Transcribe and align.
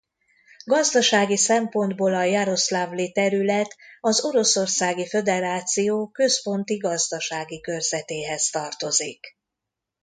Gazdasági 0.65 1.37
szempontból 1.37 2.13
a 2.15 2.23
Jaroszlavli 2.23 3.11
terület 3.11 3.75
az 3.99 4.23
Oroszországi 4.23 5.07
Föderáció 5.07 6.07
Központi 6.07 6.77
Gazdasági 6.77 7.59
Körzetéhez 7.61 8.49
tartozik. 8.49 9.37